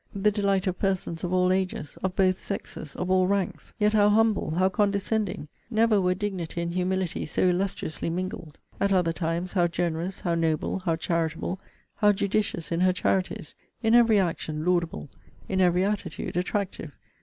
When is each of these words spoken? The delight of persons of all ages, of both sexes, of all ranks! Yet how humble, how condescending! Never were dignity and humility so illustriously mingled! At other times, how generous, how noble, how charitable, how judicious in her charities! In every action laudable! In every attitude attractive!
The 0.15 0.31
delight 0.31 0.65
of 0.65 0.79
persons 0.79 1.23
of 1.23 1.31
all 1.31 1.51
ages, 1.51 1.95
of 2.01 2.15
both 2.15 2.35
sexes, 2.35 2.95
of 2.95 3.11
all 3.11 3.27
ranks! 3.27 3.71
Yet 3.77 3.93
how 3.93 4.09
humble, 4.09 4.55
how 4.55 4.67
condescending! 4.67 5.47
Never 5.69 6.01
were 6.01 6.15
dignity 6.15 6.59
and 6.59 6.73
humility 6.73 7.27
so 7.27 7.43
illustriously 7.49 8.09
mingled! 8.09 8.57
At 8.79 8.91
other 8.91 9.13
times, 9.13 9.53
how 9.53 9.67
generous, 9.67 10.21
how 10.21 10.33
noble, 10.33 10.79
how 10.79 10.95
charitable, 10.95 11.59
how 11.97 12.13
judicious 12.13 12.71
in 12.71 12.79
her 12.79 12.93
charities! 12.93 13.53
In 13.83 13.93
every 13.93 14.17
action 14.19 14.65
laudable! 14.65 15.07
In 15.47 15.61
every 15.61 15.83
attitude 15.85 16.35
attractive! 16.35 16.93